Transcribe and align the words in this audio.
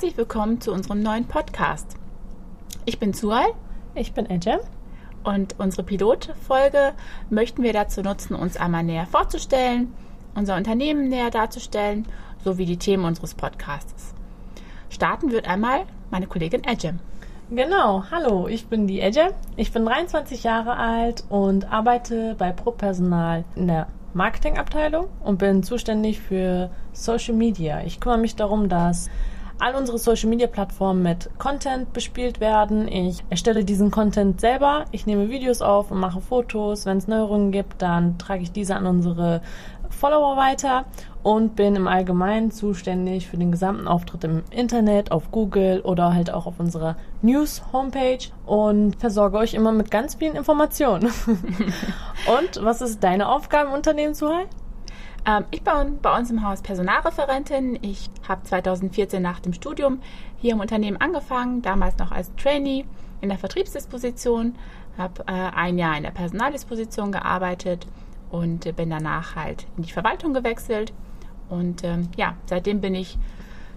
herzlich 0.00 0.16
willkommen 0.16 0.62
zu 0.62 0.72
unserem 0.72 1.02
neuen 1.02 1.26
Podcast. 1.26 1.98
Ich 2.86 2.98
bin 2.98 3.12
Suhal. 3.12 3.48
Ich 3.94 4.14
bin 4.14 4.24
Ejem. 4.30 4.60
Und 5.24 5.56
unsere 5.58 5.82
Pilotfolge 5.82 6.94
möchten 7.28 7.62
wir 7.62 7.74
dazu 7.74 8.00
nutzen, 8.00 8.34
uns 8.34 8.56
einmal 8.56 8.82
näher 8.82 9.04
vorzustellen, 9.04 9.92
unser 10.34 10.56
Unternehmen 10.56 11.10
näher 11.10 11.28
darzustellen, 11.28 12.06
sowie 12.42 12.64
die 12.64 12.78
Themen 12.78 13.04
unseres 13.04 13.34
Podcasts. 13.34 14.14
Starten 14.88 15.32
wird 15.32 15.46
einmal 15.46 15.82
meine 16.10 16.26
Kollegin 16.26 16.64
Ejem. 16.64 17.00
Genau, 17.50 18.04
hallo, 18.10 18.48
ich 18.48 18.68
bin 18.68 18.86
die 18.86 19.02
Ejem. 19.02 19.34
Ich 19.56 19.70
bin 19.70 19.84
23 19.84 20.44
Jahre 20.44 20.76
alt 20.76 21.24
und 21.28 21.70
arbeite 21.70 22.36
bei 22.38 22.52
ProPersonal 22.52 23.44
in 23.54 23.66
der 23.68 23.88
Marketingabteilung 24.14 25.08
und 25.22 25.38
bin 25.38 25.62
zuständig 25.62 26.20
für 26.20 26.70
Social 26.94 27.34
Media. 27.34 27.82
Ich 27.82 28.00
kümmere 28.00 28.16
mich 28.16 28.34
darum, 28.34 28.70
dass 28.70 29.10
all 29.60 29.74
unsere 29.74 29.98
Social 29.98 30.28
Media 30.28 30.46
Plattformen 30.46 31.02
mit 31.02 31.30
Content 31.38 31.92
bespielt 31.92 32.40
werden. 32.40 32.88
Ich 32.88 33.22
erstelle 33.30 33.64
diesen 33.64 33.90
Content 33.90 34.40
selber. 34.40 34.86
Ich 34.90 35.06
nehme 35.06 35.28
Videos 35.28 35.62
auf 35.62 35.90
und 35.90 36.00
mache 36.00 36.20
Fotos. 36.20 36.86
Wenn 36.86 36.98
es 36.98 37.08
Neuerungen 37.08 37.52
gibt, 37.52 37.82
dann 37.82 38.18
trage 38.18 38.42
ich 38.42 38.52
diese 38.52 38.74
an 38.74 38.86
unsere 38.86 39.42
Follower 39.90 40.36
weiter 40.36 40.86
und 41.22 41.56
bin 41.56 41.76
im 41.76 41.86
Allgemeinen 41.86 42.50
zuständig 42.50 43.26
für 43.26 43.36
den 43.36 43.52
gesamten 43.52 43.86
Auftritt 43.86 44.24
im 44.24 44.42
Internet, 44.50 45.12
auf 45.12 45.30
Google 45.30 45.80
oder 45.80 46.14
halt 46.14 46.32
auch 46.32 46.46
auf 46.46 46.58
unserer 46.58 46.96
News-Homepage 47.22 48.30
und 48.46 48.96
versorge 48.96 49.36
euch 49.36 49.52
immer 49.52 49.72
mit 49.72 49.90
ganz 49.90 50.14
vielen 50.14 50.36
Informationen. 50.36 51.10
und 51.26 52.64
was 52.64 52.80
ist 52.80 53.04
deine 53.04 53.28
Aufgabe 53.28 53.68
im 53.68 53.74
Unternehmen, 53.74 54.14
Suhai? 54.14 54.46
Ähm, 55.30 55.44
ich 55.50 55.62
bin 55.62 55.98
bei 56.02 56.18
uns 56.18 56.30
im 56.30 56.46
Haus 56.46 56.62
Personalreferentin. 56.62 57.78
Ich 57.82 58.10
habe 58.28 58.42
2014 58.42 59.22
nach 59.22 59.40
dem 59.40 59.52
Studium 59.52 60.00
hier 60.38 60.52
im 60.52 60.60
Unternehmen 60.60 60.96
angefangen, 60.96 61.62
damals 61.62 61.98
noch 61.98 62.10
als 62.10 62.34
Trainee 62.36 62.84
in 63.20 63.28
der 63.28 63.38
Vertriebsdisposition, 63.38 64.56
habe 64.98 65.22
äh, 65.26 65.32
ein 65.32 65.78
Jahr 65.78 65.96
in 65.96 66.02
der 66.02 66.10
Personaldisposition 66.10 67.12
gearbeitet 67.12 67.86
und 68.30 68.66
äh, 68.66 68.72
bin 68.72 68.90
danach 68.90 69.36
halt 69.36 69.66
in 69.76 69.84
die 69.84 69.92
Verwaltung 69.92 70.34
gewechselt. 70.34 70.92
Und 71.48 71.84
ähm, 71.84 72.08
ja, 72.16 72.34
seitdem 72.46 72.80
bin 72.80 72.94
ich 72.94 73.18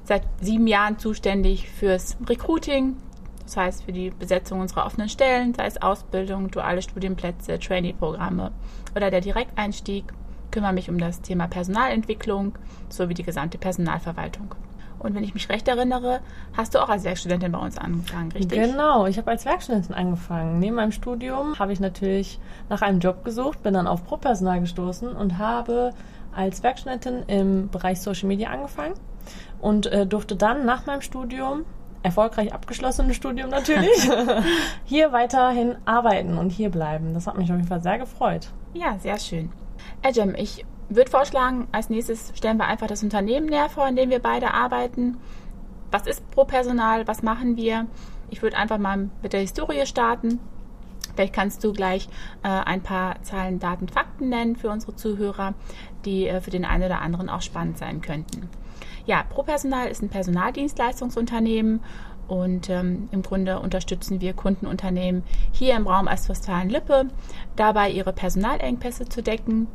seit 0.06 0.24
sieben 0.42 0.68
Jahren 0.68 0.98
zuständig 0.98 1.70
fürs 1.70 2.18
Recruiting, 2.28 2.98
das 3.44 3.58
heißt 3.58 3.84
für 3.84 3.92
die 3.92 4.10
Besetzung 4.10 4.60
unserer 4.60 4.86
offenen 4.86 5.10
Stellen, 5.10 5.54
sei 5.54 5.66
es 5.66 5.82
Ausbildung, 5.82 6.50
duale 6.50 6.82
Studienplätze, 6.82 7.60
Trainee-Programme 7.60 8.52
oder 8.96 9.12
der 9.12 9.22
Direkteinstieg 9.22 10.06
kümmere 10.54 10.72
mich 10.72 10.90
um 10.90 10.98
das 10.98 11.22
Thema 11.22 11.48
Personalentwicklung 11.48 12.58
sowie 12.88 13.16
die 13.16 13.24
gesamte 13.24 13.58
Personalverwaltung. 13.58 14.56
Und 15.00 15.16
wenn 15.16 15.24
ich 15.24 15.34
mich 15.34 15.50
recht 15.50 15.68
erinnere, 15.68 16.22
hast 16.56 16.76
du 16.76 16.80
auch 16.80 16.88
als 16.88 17.04
Werkstudentin 17.04 17.52
bei 17.52 17.60
uns 17.60 17.78
angefangen, 17.78 18.32
richtig? 18.32 18.58
Genau, 18.58 19.06
ich 19.06 19.18
habe 19.18 19.32
als 19.32 19.46
Werkstudentin 19.46 19.94
angefangen. 19.94 20.60
Neben 20.60 20.78
meinem 20.78 20.94
Studium 20.94 21.60
habe 21.60 21.74
ich 21.74 21.82
natürlich 21.82 22.40
nach 22.70 22.82
einem 22.82 23.00
Job 23.00 23.26
gesucht, 23.26 23.64
bin 23.64 23.74
dann 23.74 23.88
auf 23.88 24.06
Pro-Personal 24.06 24.62
gestoßen 24.62 25.10
und 25.10 25.40
habe 25.40 25.92
als 26.34 26.64
Werkstudentin 26.64 27.24
im 27.28 27.70
Bereich 27.70 28.00
Social 28.00 28.28
Media 28.28 28.50
angefangen 28.50 28.94
und 29.60 29.88
äh, 29.88 30.06
durfte 30.06 30.38
dann 30.38 30.66
nach 30.66 30.86
meinem 30.86 31.02
Studium 31.02 31.66
erfolgreich 32.04 32.54
abgeschlossenes 32.54 33.16
Studium 33.16 33.50
natürlich, 33.50 34.10
hier 34.86 35.12
weiterhin 35.12 35.76
arbeiten 35.86 36.38
und 36.38 36.50
hier 36.50 36.70
bleiben. 36.70 37.14
Das 37.14 37.28
hat 37.28 37.38
mich 37.38 37.50
auf 37.50 37.58
jeden 37.58 37.68
Fall 37.68 37.82
sehr 37.82 37.98
gefreut. 37.98 38.50
Ja, 38.74 38.98
sehr 39.00 39.18
schön. 39.20 39.52
Ejem, 40.02 40.36
ich 40.36 40.66
würde 40.90 41.10
vorschlagen, 41.10 41.68
als 41.72 41.90
nächstes 41.90 42.32
stellen 42.36 42.58
wir 42.58 42.68
einfach 42.68 42.88
das 42.88 43.04
Unternehmen 43.04 43.48
näher 43.48 43.70
vor, 43.70 43.88
in 43.88 43.96
dem 43.96 44.10
wir 44.10 44.20
beide 44.20 44.54
arbeiten. 44.54 45.18
Was 45.92 46.08
ist 46.08 46.30
Pro-Personal? 46.32 47.08
Was 47.08 47.24
machen 47.24 47.56
wir? 47.56 47.88
Ich 48.30 48.42
würde 48.42 48.58
einfach 48.58 48.78
mal 48.78 49.10
mit 49.22 49.34
der 49.34 49.42
Historie 49.42 49.86
starten. 49.86 50.40
Vielleicht 51.16 51.34
kannst 51.34 51.64
du 51.64 51.74
gleich 51.74 52.08
äh, 52.44 52.48
ein 52.48 52.82
paar 52.82 53.22
Zahlen, 53.22 53.60
Daten, 53.60 53.88
Fakten 53.88 54.30
nennen 54.30 54.56
für 54.56 54.70
unsere 54.70 54.96
Zuhörer, 54.96 55.54
die 56.06 56.28
äh, 56.28 56.42
für 56.42 56.50
den 56.50 56.66
einen 56.66 56.84
oder 56.84 57.02
anderen 57.02 57.30
auch 57.30 57.42
spannend 57.42 57.78
sein 57.78 58.02
könnten. 58.02 58.50
Ja, 59.06 59.24
ProPersonal 59.24 59.90
ist 59.90 60.02
ein 60.02 60.10
Personaldienstleistungsunternehmen 60.10 61.82
und 62.28 62.70
ähm, 62.70 63.10
im 63.12 63.22
Grunde 63.22 63.60
unterstützen 63.60 64.22
wir 64.22 64.34
Kundenunternehmen 64.34 65.24
hier 65.52 65.76
im 65.76 65.88
Raum 65.88 66.08
Ostwestfalen-Lippe 66.08 67.08
dabei, 67.56 67.92
ihre 67.92 68.14
Personalengpässe 68.14 69.06
zu 69.06 69.22
decken 69.22 69.68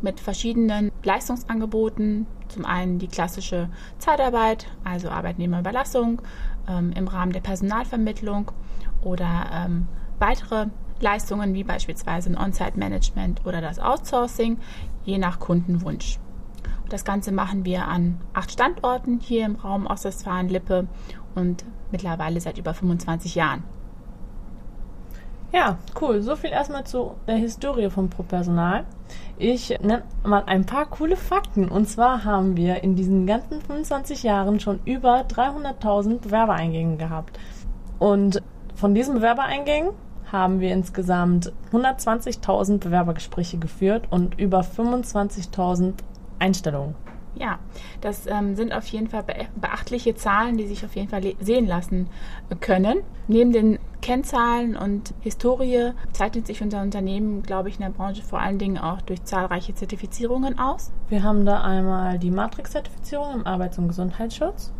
mit 0.00 0.20
verschiedenen 0.20 0.92
Leistungsangeboten. 1.02 2.26
Zum 2.48 2.64
einen 2.64 2.98
die 2.98 3.08
klassische 3.08 3.68
Zeitarbeit, 3.98 4.66
also 4.84 5.08
Arbeitnehmerüberlassung 5.10 6.22
ähm, 6.68 6.92
im 6.92 7.08
Rahmen 7.08 7.32
der 7.32 7.40
Personalvermittlung 7.40 8.52
oder 9.02 9.50
ähm, 9.52 9.86
weitere 10.18 10.66
Leistungen 11.00 11.54
wie 11.54 11.64
beispielsweise 11.64 12.30
ein 12.30 12.38
On-Site-Management 12.38 13.46
oder 13.46 13.60
das 13.60 13.78
Outsourcing, 13.78 14.58
je 15.04 15.18
nach 15.18 15.38
Kundenwunsch. 15.38 16.18
Das 16.88 17.04
Ganze 17.04 17.32
machen 17.32 17.66
wir 17.66 17.86
an 17.86 18.18
acht 18.32 18.50
Standorten 18.50 19.20
hier 19.20 19.44
im 19.44 19.56
Raum 19.56 19.86
Ostwestfalen-Lippe 19.86 20.88
und 21.34 21.64
mittlerweile 21.90 22.40
seit 22.40 22.58
über 22.58 22.74
25 22.74 23.34
Jahren. 23.34 23.62
Ja, 25.52 25.78
cool. 26.00 26.20
So 26.20 26.36
viel 26.36 26.50
erstmal 26.50 26.84
zu 26.84 27.14
der 27.26 27.36
Historie 27.36 27.88
vom 27.88 28.10
Pro-Personal. 28.10 28.84
Ich 29.38 29.70
nenne 29.80 30.02
mal 30.22 30.42
ein 30.44 30.66
paar 30.66 30.86
coole 30.86 31.16
Fakten. 31.16 31.68
Und 31.68 31.88
zwar 31.88 32.24
haben 32.24 32.56
wir 32.56 32.82
in 32.82 32.96
diesen 32.96 33.26
ganzen 33.26 33.62
25 33.62 34.24
Jahren 34.24 34.60
schon 34.60 34.80
über 34.84 35.22
300.000 35.22 36.18
Bewerbereingänge 36.18 36.98
gehabt. 36.98 37.38
Und 37.98 38.42
von 38.74 38.94
diesen 38.94 39.14
Bewerbereingängen 39.14 39.92
haben 40.30 40.60
wir 40.60 40.72
insgesamt 40.72 41.52
120.000 41.72 42.78
Bewerbergespräche 42.78 43.56
geführt 43.56 44.06
und 44.10 44.38
über 44.38 44.60
25.000 44.60 45.94
Einstellungen. 46.38 46.94
Ja, 47.38 47.58
das 48.00 48.26
ähm, 48.26 48.56
sind 48.56 48.72
auf 48.72 48.86
jeden 48.86 49.08
Fall 49.08 49.24
beachtliche 49.56 50.14
Zahlen, 50.14 50.56
die 50.56 50.66
sich 50.66 50.84
auf 50.84 50.96
jeden 50.96 51.08
Fall 51.08 51.22
sehen 51.40 51.66
lassen 51.66 52.08
können. 52.60 52.98
Neben 53.28 53.52
den 53.52 53.78
Kennzahlen 54.00 54.76
und 54.76 55.14
Historie 55.20 55.92
zeichnet 56.12 56.46
sich 56.46 56.62
unser 56.62 56.82
Unternehmen, 56.82 57.42
glaube 57.42 57.68
ich, 57.68 57.76
in 57.76 57.82
der 57.82 57.90
Branche 57.90 58.22
vor 58.22 58.40
allen 58.40 58.58
Dingen 58.58 58.78
auch 58.78 59.00
durch 59.02 59.22
zahlreiche 59.24 59.74
Zertifizierungen 59.74 60.58
aus. 60.58 60.92
Wir 61.08 61.22
haben 61.22 61.44
da 61.44 61.62
einmal 61.62 62.18
die 62.18 62.30
Matrix-Zertifizierung 62.30 63.34
im 63.34 63.46
Arbeits- 63.46 63.78
und 63.78 63.88
Gesundheitsschutz. 63.88 64.72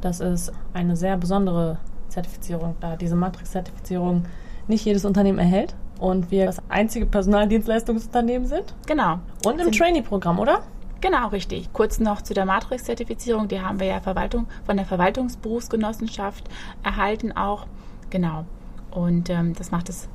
Das 0.00 0.20
ist 0.20 0.52
eine 0.74 0.96
sehr 0.96 1.16
besondere 1.16 1.78
Zertifizierung, 2.08 2.76
da 2.80 2.96
diese 2.96 3.16
Matrix-Zertifizierung 3.16 4.24
nicht 4.68 4.84
jedes 4.84 5.04
Unternehmen 5.04 5.38
erhält 5.38 5.74
und 5.98 6.30
wir 6.30 6.46
das 6.46 6.60
einzige 6.68 7.06
Personaldienstleistungsunternehmen 7.06 8.46
sind. 8.46 8.74
Genau. 8.86 9.18
Und 9.44 9.60
im 9.60 9.70
Trainee-Programm, 9.70 10.38
oder? 10.38 10.62
Genau, 11.02 11.28
richtig. 11.28 11.72
Kurz 11.72 11.98
noch 11.98 12.22
zu 12.22 12.32
der 12.32 12.46
Matrix-Zertifizierung. 12.46 13.48
Die 13.48 13.60
haben 13.60 13.80
wir 13.80 13.88
ja 13.88 14.00
Verwaltung, 14.00 14.46
von 14.64 14.76
der 14.76 14.86
Verwaltungsberufsgenossenschaft 14.86 16.48
erhalten 16.84 17.32
auch. 17.32 17.66
Genau. 18.08 18.46
Und 18.92 19.28
ähm, 19.28 19.52
das 19.52 19.72
macht 19.72 19.88
es 19.88 20.08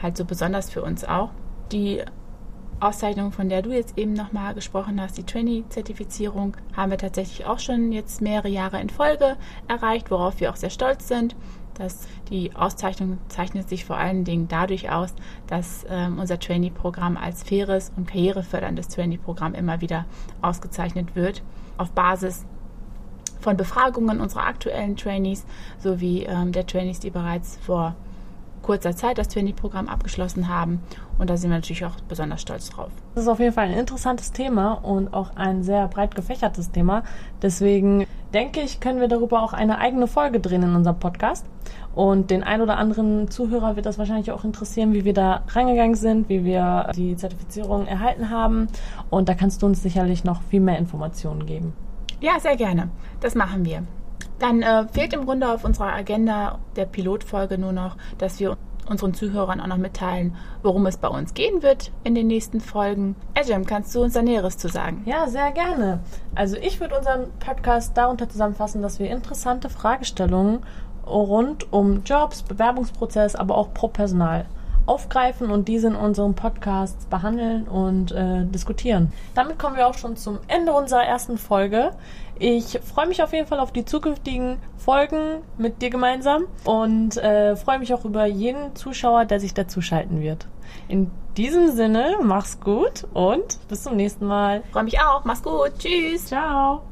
halt 0.00 0.16
so 0.16 0.24
besonders 0.24 0.70
für 0.70 0.82
uns 0.82 1.04
auch. 1.04 1.30
Die 1.72 2.02
Auszeichnung, 2.78 3.32
von 3.32 3.48
der 3.48 3.62
du 3.62 3.72
jetzt 3.72 3.98
eben 3.98 4.12
nochmal 4.12 4.54
gesprochen 4.54 5.00
hast, 5.00 5.18
die 5.18 5.24
Trainee-Zertifizierung, 5.24 6.56
haben 6.76 6.92
wir 6.92 6.98
tatsächlich 6.98 7.44
auch 7.44 7.58
schon 7.58 7.90
jetzt 7.90 8.20
mehrere 8.20 8.48
Jahre 8.48 8.80
in 8.80 8.90
Folge 8.90 9.36
erreicht, 9.66 10.12
worauf 10.12 10.38
wir 10.38 10.50
auch 10.50 10.56
sehr 10.56 10.70
stolz 10.70 11.08
sind. 11.08 11.34
Dass 11.74 12.06
die 12.28 12.54
Auszeichnung 12.54 13.18
zeichnet 13.28 13.68
sich 13.68 13.84
vor 13.84 13.96
allen 13.96 14.24
Dingen 14.24 14.48
dadurch 14.48 14.90
aus, 14.90 15.14
dass 15.46 15.84
ähm, 15.88 16.18
unser 16.18 16.38
Trainee-Programm 16.38 17.16
als 17.16 17.42
faires 17.42 17.92
und 17.96 18.06
karriereförderndes 18.06 18.88
Trainee-Programm 18.88 19.54
immer 19.54 19.80
wieder 19.80 20.04
ausgezeichnet 20.42 21.16
wird, 21.16 21.42
auf 21.78 21.90
Basis 21.92 22.44
von 23.40 23.56
Befragungen 23.56 24.20
unserer 24.20 24.46
aktuellen 24.46 24.96
Trainees 24.96 25.44
sowie 25.78 26.22
ähm, 26.22 26.52
der 26.52 26.66
Trainees, 26.66 27.00
die 27.00 27.10
bereits 27.10 27.58
vor 27.66 27.96
kurzer 28.62 28.94
Zeit 28.96 29.18
das 29.18 29.28
Trainee-Programm 29.28 29.88
abgeschlossen 29.88 30.48
haben. 30.48 30.80
Und 31.18 31.28
da 31.28 31.36
sind 31.36 31.50
wir 31.50 31.56
natürlich 31.56 31.84
auch 31.84 31.96
besonders 32.08 32.40
stolz 32.40 32.70
drauf. 32.70 32.90
Das 33.14 33.24
ist 33.24 33.28
auf 33.28 33.40
jeden 33.40 33.52
Fall 33.52 33.68
ein 33.68 33.78
interessantes 33.78 34.32
Thema 34.32 34.72
und 34.72 35.12
auch 35.12 35.36
ein 35.36 35.62
sehr 35.62 35.88
breit 35.88 36.14
gefächertes 36.14 36.70
Thema. 36.70 37.02
Deswegen 37.42 38.06
denke 38.34 38.60
ich, 38.60 38.80
können 38.80 39.00
wir 39.00 39.08
darüber 39.08 39.42
auch 39.42 39.52
eine 39.52 39.78
eigene 39.78 40.06
Folge 40.06 40.40
drehen 40.40 40.62
in 40.62 40.74
unserem 40.74 40.98
Podcast. 40.98 41.46
Und 41.94 42.30
den 42.30 42.42
ein 42.42 42.62
oder 42.62 42.78
anderen 42.78 43.30
Zuhörer 43.30 43.76
wird 43.76 43.86
das 43.86 43.98
wahrscheinlich 43.98 44.32
auch 44.32 44.44
interessieren, 44.44 44.94
wie 44.94 45.04
wir 45.04 45.12
da 45.12 45.42
reingegangen 45.48 45.94
sind, 45.94 46.28
wie 46.28 46.44
wir 46.44 46.90
die 46.96 47.16
Zertifizierung 47.16 47.86
erhalten 47.86 48.30
haben. 48.30 48.68
Und 49.10 49.28
da 49.28 49.34
kannst 49.34 49.62
du 49.62 49.66
uns 49.66 49.82
sicherlich 49.82 50.24
noch 50.24 50.42
viel 50.42 50.60
mehr 50.60 50.78
Informationen 50.78 51.44
geben. 51.44 51.74
Ja, 52.20 52.40
sehr 52.40 52.56
gerne. 52.56 52.88
Das 53.20 53.34
machen 53.34 53.64
wir. 53.64 53.82
Dann 54.38 54.62
äh, 54.62 54.86
fehlt 54.88 55.12
im 55.12 55.24
Grunde 55.24 55.48
auf 55.48 55.64
unserer 55.64 55.92
Agenda 55.92 56.58
der 56.76 56.86
Pilotfolge 56.86 57.58
nur 57.58 57.72
noch, 57.72 57.96
dass 58.18 58.40
wir 58.40 58.56
unseren 58.88 59.14
Zuhörern 59.14 59.60
auch 59.60 59.66
noch 59.66 59.76
mitteilen, 59.76 60.34
worum 60.62 60.86
es 60.86 60.96
bei 60.96 61.08
uns 61.08 61.34
gehen 61.34 61.62
wird 61.62 61.92
in 62.04 62.14
den 62.14 62.26
nächsten 62.26 62.60
Folgen. 62.60 63.16
Ejem, 63.34 63.66
kannst 63.66 63.94
du 63.94 64.02
uns 64.02 64.14
da 64.14 64.22
Näheres 64.22 64.56
zu 64.56 64.68
sagen? 64.68 65.02
Ja, 65.04 65.28
sehr 65.28 65.52
gerne. 65.52 66.00
Also 66.34 66.56
ich 66.56 66.80
würde 66.80 66.96
unseren 66.96 67.30
Podcast 67.38 67.96
darunter 67.96 68.28
zusammenfassen, 68.28 68.80
dass 68.82 68.98
wir 68.98 69.10
interessante 69.10 69.68
Fragestellungen 69.68 70.60
rund 71.06 71.72
um 71.72 72.04
Jobs, 72.04 72.42
Bewerbungsprozess, 72.42 73.36
aber 73.36 73.56
auch 73.56 73.74
pro 73.74 73.88
Personal 73.88 74.46
aufgreifen 74.86 75.50
und 75.50 75.68
diese 75.68 75.88
in 75.88 75.96
unserem 75.96 76.34
Podcast 76.34 77.08
behandeln 77.10 77.68
und 77.68 78.12
äh, 78.12 78.44
diskutieren. 78.44 79.12
Damit 79.34 79.58
kommen 79.58 79.76
wir 79.76 79.86
auch 79.86 79.94
schon 79.94 80.16
zum 80.16 80.38
Ende 80.48 80.72
unserer 80.72 81.04
ersten 81.04 81.38
Folge. 81.38 81.92
Ich 82.38 82.80
freue 82.82 83.06
mich 83.06 83.22
auf 83.22 83.32
jeden 83.32 83.46
Fall 83.46 83.60
auf 83.60 83.72
die 83.72 83.84
zukünftigen 83.84 84.58
Folgen 84.76 85.42
mit 85.58 85.80
dir 85.82 85.90
gemeinsam 85.90 86.44
und 86.64 87.16
äh, 87.16 87.54
freue 87.56 87.78
mich 87.78 87.94
auch 87.94 88.04
über 88.04 88.26
jeden 88.26 88.74
Zuschauer, 88.74 89.26
der 89.26 89.38
sich 89.38 89.54
dazu 89.54 89.80
schalten 89.80 90.20
wird. 90.20 90.48
In 90.88 91.10
diesem 91.36 91.70
Sinne, 91.70 92.16
mach's 92.22 92.60
gut 92.60 93.06
und 93.14 93.58
bis 93.68 93.82
zum 93.82 93.96
nächsten 93.96 94.26
Mal. 94.26 94.62
Freue 94.72 94.84
mich 94.84 95.00
auch. 95.00 95.24
Mach's 95.24 95.42
gut. 95.42 95.72
Tschüss. 95.78 96.26
Ciao. 96.26 96.80